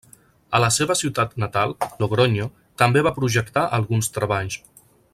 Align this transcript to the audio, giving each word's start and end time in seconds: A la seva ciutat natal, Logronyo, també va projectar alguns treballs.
A 0.57 0.61
la 0.63 0.69
seva 0.77 0.95
ciutat 1.01 1.35
natal, 1.43 1.75
Logronyo, 2.01 2.49
també 2.83 3.05
va 3.09 3.15
projectar 3.21 3.67
alguns 3.81 4.11
treballs. 4.19 4.61